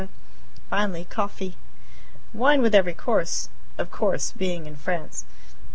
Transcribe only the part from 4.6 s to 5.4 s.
in France.